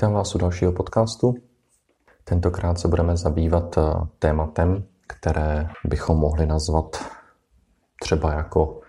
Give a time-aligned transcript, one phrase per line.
[0.00, 1.34] Vítám vás u dalšího podcastu.
[2.24, 3.82] Tentokrát se budeme zabývat eh,
[4.18, 7.04] tématem, které bychom mohli nazvat
[8.02, 8.80] třeba jako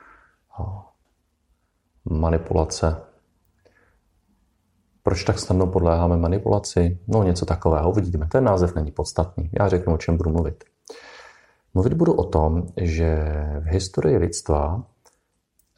[0.60, 0.64] eh,
[2.06, 3.02] manipulace.
[5.04, 7.00] Proč tak snadno podléháme manipulaci?
[7.08, 8.28] No něco takového, uvidíme.
[8.28, 9.50] Ten název není podstatný.
[9.60, 10.64] Já řeknu, o čem budu mluvit.
[11.74, 14.84] Mluvit budu o tom, že v historii lidstva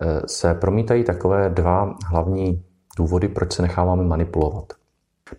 [0.02, 2.66] eh, se promítají takové dva hlavní
[2.98, 4.83] důvody, proč se necháváme manipulovat.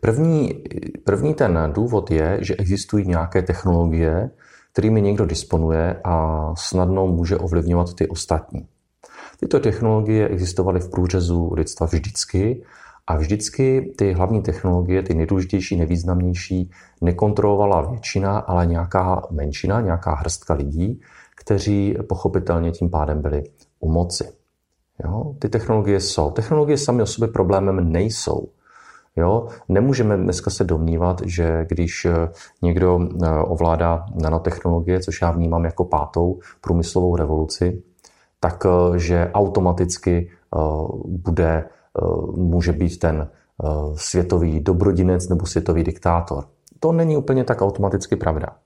[0.01, 0.65] První,
[1.05, 4.31] první ten důvod je, že existují nějaké technologie,
[4.73, 8.67] kterými někdo disponuje a snadno může ovlivňovat ty ostatní.
[9.41, 12.63] Tyto technologie existovaly v průřezu lidstva vždycky
[13.07, 20.55] a vždycky ty hlavní technologie, ty nejdůležitější, nevýznamnější, nekontrolovala většina, ale nějaká menšina, nějaká hrstka
[20.55, 21.01] lidí,
[21.37, 23.43] kteří pochopitelně tím pádem byli
[23.81, 24.29] u moci.
[25.05, 25.35] Jo?
[25.39, 26.31] Ty technologie jsou.
[26.31, 28.49] Technologie sami o sobě problémem nejsou.
[29.17, 29.47] Jo?
[29.69, 32.29] Nemůžeme dneska se domnívat, že když eh,
[32.63, 37.83] někdo eh, ovládá nanotechnologie, což já vnímám jako pátou průmyslovou revoluci,
[38.41, 40.31] tak eh, že automaticky
[41.07, 41.65] bude,
[42.37, 43.29] může být ten
[43.95, 46.45] světový dobrodinec nebo světový diktátor.
[46.81, 48.57] To není úplně tak automaticky pravda.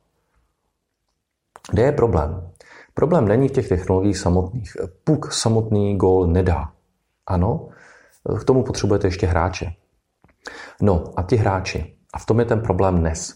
[1.71, 2.51] Kde je problém?
[2.95, 4.77] Problém není v těch technologiích samotných.
[5.05, 6.73] Puk samotný gól nedá.
[7.27, 7.69] Ano,
[8.41, 9.75] k tomu potřebujete ještě hráče.
[10.83, 11.95] No a ti hráči.
[12.15, 13.35] A v tom je ten problém dnes.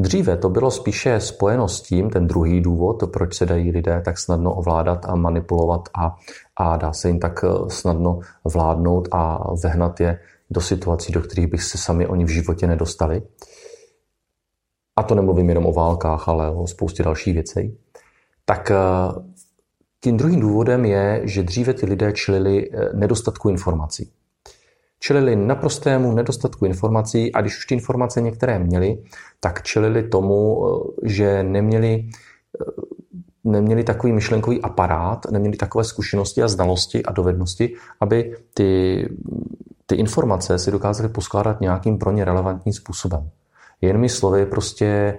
[0.00, 4.18] Dříve to bylo spíše spojeno s tím, ten druhý důvod, proč se dají lidé tak
[4.18, 6.16] snadno ovládat a manipulovat a,
[6.56, 11.46] a dá se jim tak eh, snadno vládnout a vehnat je do situací, do kterých
[11.46, 13.22] bych se sami oni v životě nedostali.
[14.96, 17.78] A to nemluvím jenom o válkách, ale o spoustě dalších věcí.
[18.44, 18.76] Tak eh,
[20.00, 24.12] tím druhým důvodem je, že dříve ty lidé čelili eh, nedostatku informací
[24.98, 29.02] čelili naprostému nedostatku informací a když už ty informace některé měli,
[29.40, 32.04] tak čelili tomu, eh, že neměli,
[32.60, 32.82] eh,
[33.44, 39.08] neměli takový myšlenkový aparát, neměli takové zkušenosti a znalosti a dovednosti, aby ty,
[39.86, 43.30] ty informace si dokázali poskládat nějakým pro ně relevantním způsobem.
[43.80, 45.18] Jinými slovy, prostě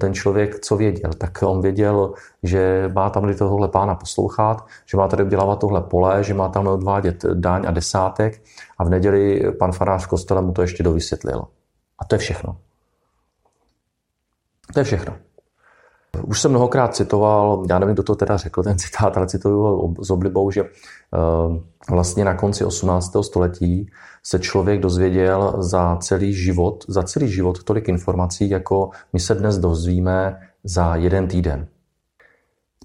[0.00, 5.08] ten člověk, co věděl, tak on věděl, že má tam tohle pána poslouchat, že má
[5.08, 8.42] tady udělávat tohle pole, že má tam odvádět daň a desátek
[8.78, 11.44] a v neděli pan farář v kostele mu to ještě dovysvětlil.
[11.98, 12.56] A to je všechno.
[14.72, 15.16] To je všechno.
[16.20, 19.94] Už jsem mnohokrát citoval, já nevím, kdo to teda řekl, ten citát, ale cituju ho
[20.04, 23.16] s oblibou, že eh, vlastně na konci 18.
[23.22, 23.90] století
[24.22, 29.58] se člověk dozvěděl za celý život, za celý život tolik informací, jako my se dnes
[29.58, 31.68] dozvíme za jeden týden.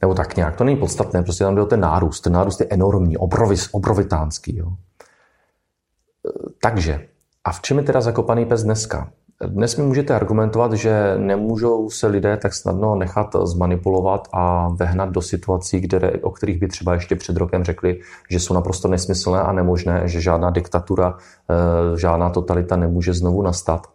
[0.02, 2.22] Nebo tak nějak, to není podstatné, prostě tam byl ten nárůst.
[2.22, 4.58] Ten nárůst je enormní, obrovis, obrovitánský.
[4.58, 4.68] Jo.
[4.70, 7.08] Eh, takže,
[7.44, 9.12] a v čem je teda zakopaný pes dneska?
[9.46, 15.22] Dnes mi můžete argumentovat, že nemůžou se lidé tak snadno nechat zmanipulovat a vehnat do
[15.22, 18.00] situací, kde, o kterých by třeba ještě před rokem řekli,
[18.30, 21.18] že jsou naprosto nesmyslné a nemožné, že žádná diktatura,
[21.50, 23.88] eh, žádná totalita nemůže znovu nastat.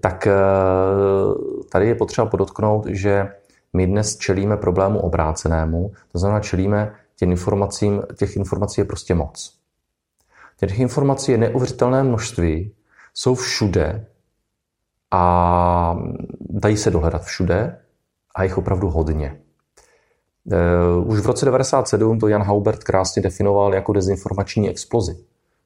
[0.00, 0.32] Tak eh,
[1.72, 3.28] tady je potřeba podotknout, že
[3.72, 9.52] my dnes čelíme problému obrácenému, to znamená čelíme těm informacím, těch informací je prostě moc.
[10.56, 12.72] Těch informací je neuvěřitelné množství,
[13.14, 14.06] jsou všude
[15.14, 15.98] a
[16.40, 17.78] dají se dohledat všude
[18.36, 19.26] a jich opravdu hodně.
[20.52, 20.58] E,
[21.04, 25.16] už v roce 1997 to Jan Haubert krásně definoval jako dezinformační explozi.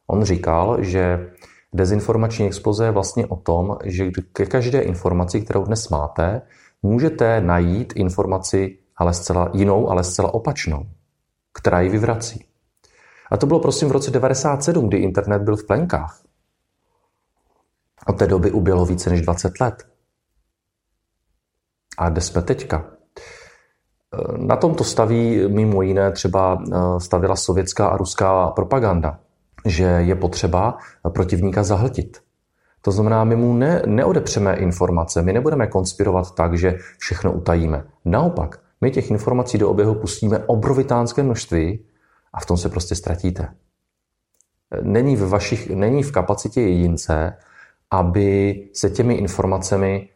[0.07, 1.31] On říkal, že
[1.73, 6.43] dezinformační exploze je vlastně o tom, že ke každé informaci, kterou dnes máte,
[6.83, 10.87] můžete najít informaci ale zcela jinou, ale zcela opačnou,
[11.53, 12.45] která ji vyvrací.
[13.31, 16.21] A to bylo prosím v roce 1997, kdy internet byl v plenkách.
[18.09, 19.87] Od té doby uběhlo více než 20 let.
[21.99, 22.85] A kde jsme teďka?
[24.37, 29.21] Na tomto staví mimo jiné třeba eh, stavila sovětská a ruská propaganda,
[29.67, 32.19] že je potřeba protivníka zahltit.
[32.83, 37.85] To znamená, my mu ne, neodepřeme informace, my nebudeme konspirovat tak, že všechno utajíme.
[38.05, 41.85] Naopak, my těch informací do oběhu pustíme obrovitánské množství
[42.33, 43.49] a v tom se prostě ztratíte.
[44.83, 47.37] Není v, vašich, není v kapacitě jedince
[47.91, 50.09] aby se těmi informacemi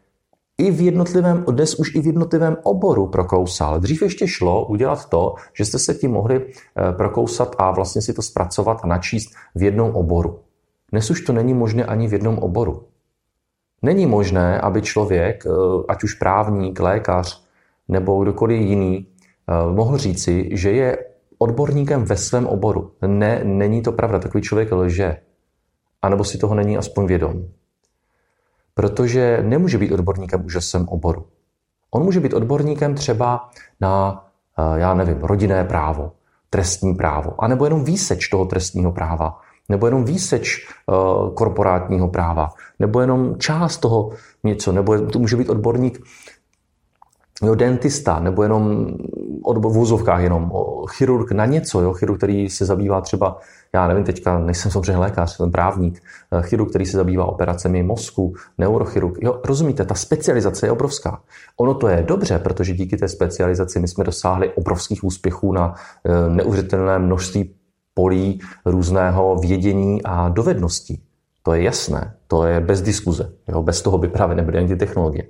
[0.57, 3.79] i v jednotlivém, dnes už i v jednotlivém oboru prokousal.
[3.79, 8.13] Dřív ještě šlo udělat to, že jste se tím mohli eh, prokousat a vlastně si
[8.13, 10.39] to zpracovat a načíst v jednom oboru.
[10.91, 12.83] Dnes už to není možné ani v jednom oboru.
[13.81, 15.49] Není možné, aby člověk, eh,
[15.87, 17.43] ať už právník, lékař
[17.87, 20.97] nebo kdokoliv jiný, eh, mohl říci, že je
[21.37, 22.91] odborníkem ve svém oboru.
[23.07, 25.17] Ne, není to pravda, takový člověk lže.
[26.01, 27.47] A nebo si toho není aspoň vědom.
[28.73, 31.25] Protože nemůže být odborníkem už jsem oboru.
[31.91, 33.49] On může být odborníkem třeba
[33.81, 34.25] na,
[34.57, 36.11] eh, já nevím, rodinné právo,
[36.49, 39.39] trestní právo, anebo jenom výseč toho trestního práva,
[39.69, 42.49] nebo jenom výseč uh, korporátního práva,
[42.79, 44.09] nebo jenom část toho
[44.43, 45.99] něco, nebo to může být odborník
[47.41, 48.93] jo, dentista, nebo jenom
[49.43, 50.51] od v jenom
[50.89, 53.39] chirurg na něco, jo, chirurg, který se zabývá třeba,
[53.73, 58.33] já nevím teďka, nejsem samozřejmě lékař, jsem právník, eh, chirurg, který se zabývá operacemi mozku,
[58.57, 59.17] neurochirurg.
[59.21, 61.21] Jo, rozumíte, ta specializace je obrovská.
[61.57, 65.75] Ono to je dobře, protože díky té specializaci my jsme dosáhli obrovských úspěchů na
[66.05, 67.55] eh, neuvěřitelné množství
[67.93, 71.03] polí různého vědění a dovedností.
[71.43, 73.33] To je jasné, to je bez diskuze.
[73.47, 73.63] Jo?
[73.63, 75.23] Bez toho by právě nebyly ani ty technologie.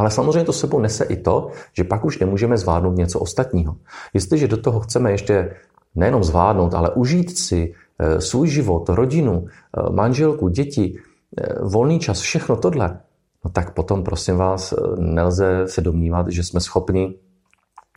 [0.00, 3.76] Ale samozřejmě to sebou nese i to, že pak už nemůžeme zvládnout něco ostatního.
[4.14, 5.56] Jestliže do toho chceme ještě
[5.94, 10.98] nejenom zvládnout, ale užít si eh, svůj život, rodinu, eh, manželku, děti,
[11.38, 13.00] eh, volný čas, všechno tohle,
[13.44, 17.14] no tak potom, prosím vás, nelze se domnívat, že jsme schopni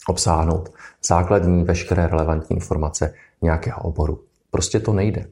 [0.07, 0.69] obsáhnout
[1.07, 4.19] základní veškeré relevantní informace nějakého oboru.
[4.51, 5.25] Prostě to nejde.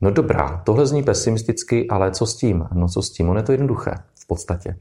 [0.00, 2.68] No dobrá, tohle zní pesimisticky, ale co s tím?
[2.72, 3.28] No co s tím?
[3.28, 4.76] On je to jednoduché v podstatě.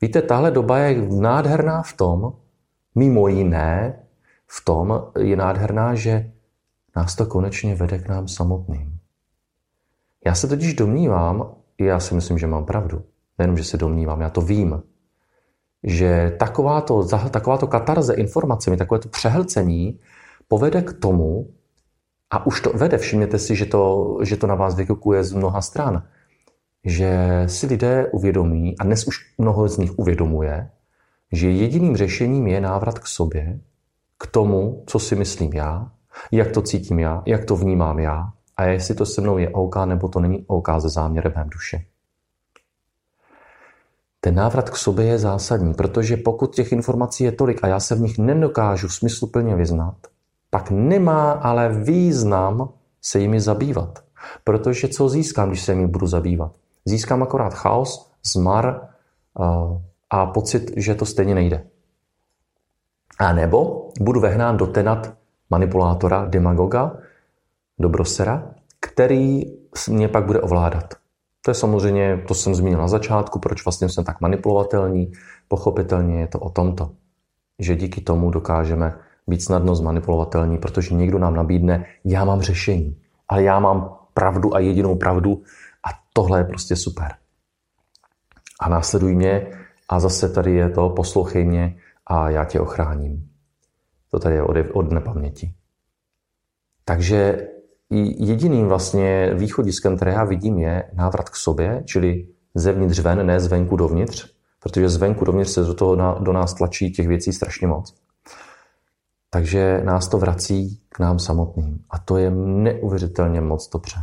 [0.00, 2.32] Víte, tahle doba je nádherná v tom,
[2.94, 4.02] mimo jiné,
[4.46, 6.32] v tom je nádherná, že
[6.96, 8.98] nás to konečně vede k nám samotným.
[10.26, 13.04] Já se totiž domnívám, já si myslím, že mám pravdu.
[13.38, 14.82] Nejenom, že se domnívám, já to vím,
[15.82, 20.00] že takováto, takováto katarze informacemi, takovéto přehlcení
[20.48, 21.50] povede k tomu,
[22.30, 25.62] a už to vede, všimněte si, že to, že to na vás vykukuje z mnoha
[25.62, 26.02] stran,
[26.86, 30.70] že si lidé uvědomí, a dnes už mnoho z nich uvědomuje,
[31.32, 33.60] že jediným řešením je návrat k sobě,
[34.18, 35.90] k tomu, co si myslím já,
[36.32, 39.76] jak to cítím já, jak to vnímám já a jestli to se mnou je OK
[39.84, 41.84] nebo to není OK ze záměrem mém duše.
[44.20, 47.94] Ten návrat k sobě je zásadní, protože pokud těch informací je tolik a já se
[47.94, 49.96] v nich nedokážu smysluplně vyznat,
[50.50, 52.68] pak nemá ale význam
[53.02, 54.04] se jimi zabývat.
[54.44, 56.52] Protože co získám, když se jimi budu zabývat?
[56.86, 58.88] Získám akorát chaos, zmar
[59.38, 59.80] uh,
[60.10, 61.66] a pocit, že to stejně nejde.
[63.18, 65.14] A nebo budu vehnán do tenat
[65.50, 66.96] manipulátora, demagoga,
[67.78, 68.50] dobrosera,
[68.80, 69.42] který
[69.88, 70.94] mě pak bude ovládat.
[71.42, 75.12] To je samozřejmě, to jsem zmínil na začátku, proč vlastně jsem tak manipulovatelný.
[75.48, 76.90] Pochopitelně je to o tomto,
[77.58, 78.94] že díky tomu dokážeme
[79.26, 82.96] být snadno zmanipulovatelní, protože někdo nám nabídne, já mám řešení,
[83.28, 85.42] ale já mám pravdu a jedinou pravdu
[86.16, 87.14] tohle je prostě super.
[88.60, 89.46] A následuj mě
[89.88, 91.76] a zase tady je to, poslouchej mě
[92.06, 93.28] a já tě ochráním.
[94.10, 95.52] To tady je od, od nepaměti.
[96.84, 97.48] Takže
[98.18, 103.76] jediným vlastně východiskem, které já vidím, je návrat k sobě, čili zevnitř ven, ne zvenku
[103.76, 107.94] dovnitř, protože zvenku dovnitř se do, toho na, do nás tlačí těch věcí strašně moc.
[109.30, 111.84] Takže nás to vrací k nám samotným.
[111.90, 113.96] A to je neuvěřitelně moc dobře.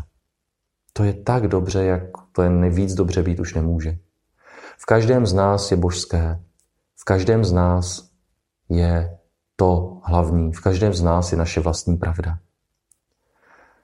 [0.93, 3.97] To je tak dobře, jak to je nejvíc dobře být už nemůže.
[4.77, 6.39] V každém z nás je božské.
[6.95, 8.09] V každém z nás
[8.69, 9.17] je
[9.55, 10.53] to hlavní.
[10.53, 12.37] V každém z nás je naše vlastní pravda.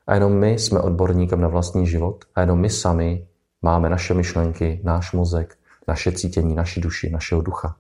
[0.07, 3.27] A jenom my jsme odborníkem na vlastní život a jenom my sami
[3.61, 7.75] máme naše myšlenky, náš mozek, naše cítění, naši duši, našeho ducha.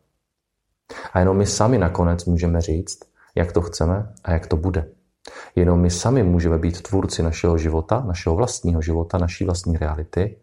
[1.13, 2.99] A jenom my sami nakonec můžeme říct,
[3.35, 4.91] jak to chceme a jak to bude.
[5.55, 10.37] Jenom my sami můžeme být tvůrci našeho života, našeho vlastního života, naší vlastní reality,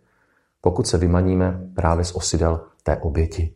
[0.61, 3.55] pokud se vymaníme právě z osidel té oběti.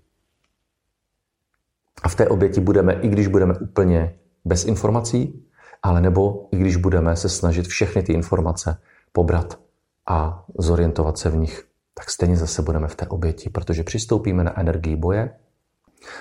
[2.03, 5.45] A v té oběti budeme, i když budeme úplně bez informací,
[5.83, 8.79] ale nebo i když budeme se snažit všechny ty informace
[9.13, 9.59] pobrat
[10.07, 14.61] a zorientovat se v nich, tak stejně zase budeme v té oběti, protože přistoupíme na
[14.61, 15.31] energii boje,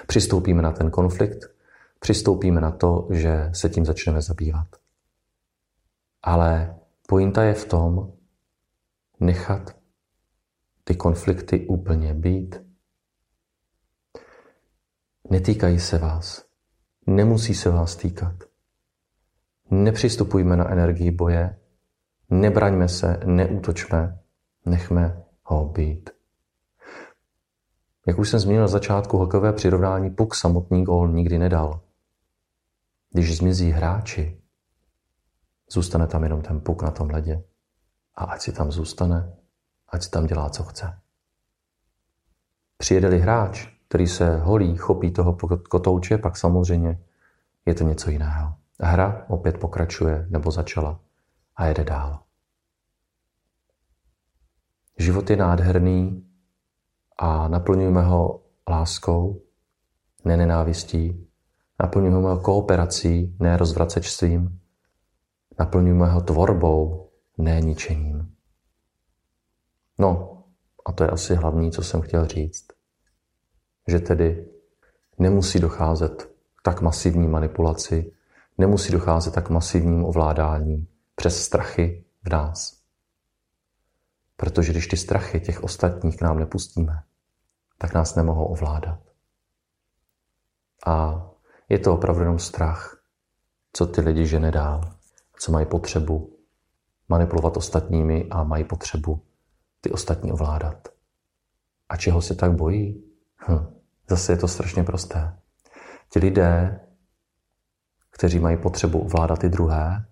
[0.08, 1.46] přistoupíme na ten konflikt,
[2.00, 4.68] přistoupíme na to, že se tím začneme zabývat.
[6.24, 8.14] Ale pointa je v tom
[9.20, 9.80] nechat
[10.84, 12.62] ty konflikty úplně být.
[15.30, 16.46] Netýkají se vás.
[17.08, 18.36] Nemusí se vás týkat.
[19.72, 21.60] Nepřistupujme na energii boje,
[22.30, 24.20] nebraňme se, neútočme,
[24.66, 26.10] nechme ho být.
[28.08, 31.82] Jak už jsem zmínil na začátku, hokejové přirovnání puk samotný gól nikdy nedal.
[33.12, 34.42] Když zmizí hráči,
[35.72, 37.44] zůstane tam jenom ten puk na tom ledě.
[38.16, 39.34] A ať si tam zůstane,
[39.90, 41.00] ať si tam dělá, co chce.
[42.78, 45.38] Přijede-li hráč, který se holí, chopí toho
[45.70, 47.00] kotouče, pak samozřejmě
[47.66, 48.54] je to něco jiného.
[48.80, 51.00] Hra opět pokračuje nebo začala
[51.56, 52.20] a jede dál.
[54.98, 56.26] život je nádherný
[57.18, 59.42] a naplňujeme ho láskou,
[60.26, 61.28] ne nenávistí,
[61.80, 64.60] naplňujeme ho kooperací, ne rozvracečstvím,
[65.60, 68.36] naplňujeme ho tvorbou, ne ničením.
[70.00, 70.44] No,
[70.86, 72.68] a to je asi hlavní, co jsem chtěl říct.
[73.88, 74.48] Že tedy
[75.18, 76.32] nemusí docházet
[76.64, 78.12] tak masivní manipulaci,
[78.58, 82.80] nemusí docházet tak masivním ovládání přes strachy v nás.
[84.36, 87.04] Protože když ty strachy těch ostatních k nám nepustíme,
[87.78, 89.00] tak nás nemohou ovládat.
[90.88, 91.26] A
[91.70, 93.04] je to opravdu jenom strach,
[93.74, 94.99] co ty lidi žene dál,
[95.40, 96.38] co mají potřebu
[97.10, 99.24] manipulovat ostatními a mají potřebu
[99.82, 100.88] ty ostatní ovládat.
[101.90, 103.04] A čeho se tak bojí?
[103.48, 103.66] Hm,
[104.10, 105.40] zase je to strašně prosté.
[106.10, 106.80] Ti lidé,
[108.10, 110.06] kteří mají potřebu ovládat ty druhé,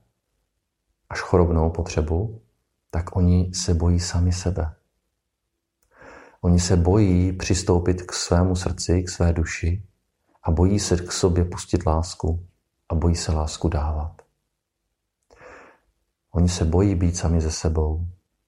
[1.09, 2.41] až chorobnou potřebu,
[2.89, 4.75] tak oni se bojí sami sebe.
[6.41, 9.83] Oni se bojí přistoupit k svému srdci, k své duši
[10.43, 12.47] a bojí se k sobě pustit lásku
[12.89, 14.26] a bojí se lásku dávat.
[16.37, 18.05] Oni se bojí být sami ze sebou,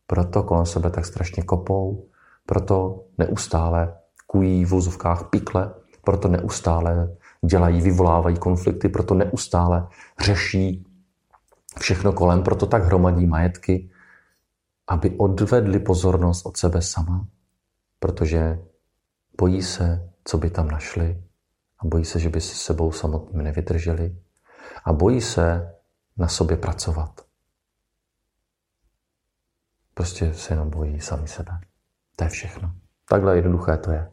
[0.08, 2.08] proto kolem sebe tak strašně kopou,
[2.46, 9.88] proto neustále kují v vozovkách pikle, proto neustále dělají, vyvolávají konflikty, proto neustále
[10.20, 10.86] řeší
[11.80, 13.90] všechno kolem, proto tak hromadí majetky,
[14.88, 17.28] aby odvedli pozornost od sebe sama,
[18.00, 18.60] protože
[19.38, 21.24] bojí se, co by tam našli.
[21.80, 24.16] A bojí se, že by se sebou samotným nevydrželi.
[24.86, 25.74] A bojí se
[26.18, 27.29] na sobě pracovat.
[30.00, 31.52] Prostě se jenom bojí sami sebe.
[32.16, 32.72] To je všechno.
[33.10, 34.12] Takhle jednoduché to je.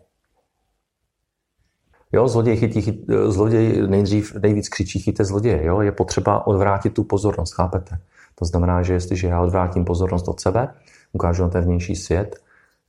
[2.12, 5.64] Jo, zloděj, chytí, chyt, zloděj nejdřív, nejvíc křičí chyťte zloděje.
[5.64, 5.80] Jo?
[5.80, 7.98] Je potřeba odvrátit tu pozornost, chápete?
[8.34, 10.74] To znamená, že jestliže já odvrátím pozornost od sebe,
[11.12, 12.36] ukážu na ten vnější svět,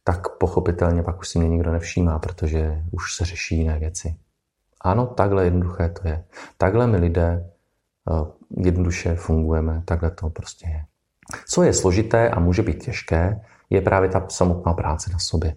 [0.03, 4.15] tak pochopitelně pak už si mě nikdo nevšímá, protože už se řeší jiné věci.
[4.81, 6.23] Ano, takhle jednoduché to je.
[6.57, 7.49] Takhle my lidé
[8.11, 8.25] eh,
[8.57, 10.85] jednoduše fungujeme, takhle to prostě je.
[11.49, 15.55] Co je složité a může být těžké, je právě ta samotná práce na sobě.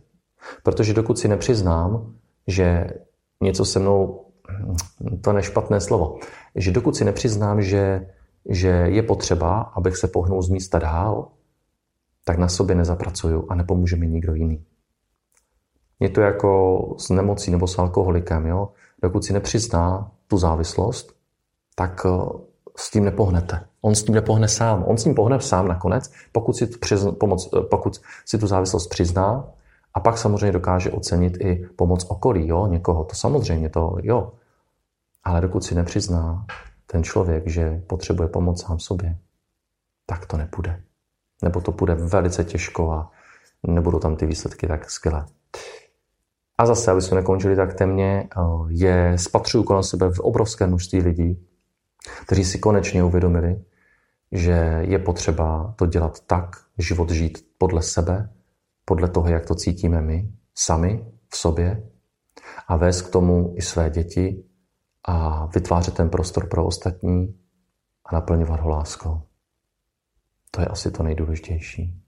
[0.63, 2.15] Protože dokud si nepřiznám,
[2.47, 2.87] že
[3.41, 4.27] něco se mnou,
[5.21, 6.19] to je špatné slovo,
[6.55, 8.07] že dokud si nepřiznám, že,
[8.49, 11.29] že je potřeba, abych se pohnul z místa dál,
[12.25, 14.65] tak na sobě nezapracuju a nepomůže mi nikdo jiný.
[16.01, 18.47] Je to jako s nemocí nebo s alkoholikem.
[18.47, 18.69] Jo?
[19.03, 21.17] Dokud si nepřizná tu závislost,
[21.75, 22.07] tak
[22.77, 23.65] s tím nepohnete.
[23.81, 24.85] On s tím nepohne sám.
[24.87, 28.87] On s tím pohne sám nakonec, pokud si, přizna, pomoc, eh, pokud si tu závislost
[28.87, 29.45] přizná
[29.95, 33.05] a pak samozřejmě dokáže ocenit i pomoc okolí, jo, někoho.
[33.05, 34.33] To samozřejmě, to jo.
[35.25, 36.47] Ale dokud si nepřizná
[36.87, 39.19] ten člověk, že potřebuje pomoc sám sobě,
[40.07, 40.83] tak to nepůjde.
[41.43, 43.11] Nebo to půjde velice těžko a
[43.63, 45.27] nebudou tam ty výsledky tak skvělé.
[46.59, 51.01] A zase, aby jsme nekončili tak temně, eh, je, spatřuju kolem sebe v obrovské množství
[51.01, 51.47] lidí,
[52.21, 53.65] kteří si konečně uvědomili,
[54.33, 58.33] že je potřeba to dělat tak, život žít podle sebe,
[58.85, 61.91] podle toho, jak to cítíme my, sami, v sobě,
[62.69, 64.45] a vést k tomu i své děti
[65.05, 67.39] a vytvářet ten prostor pro ostatní
[68.05, 69.23] a naplňovat ho láskou.
[70.51, 72.03] To je asi to nejdůležitější.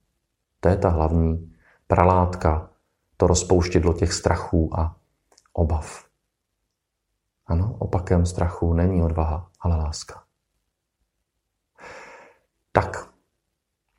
[0.61, 1.53] To je ta hlavní
[1.87, 2.71] pralátka,
[3.17, 4.97] to rozpouštědlo těch strachů a
[5.53, 6.12] obav.
[7.47, 10.25] Ano, opakem strachu není odvaha, ale láska.
[12.73, 13.11] Tak,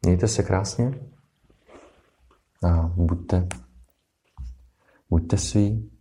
[0.02, 1.00] mějte se krásně
[2.64, 3.48] a buďte,
[5.10, 5.93] buďte svý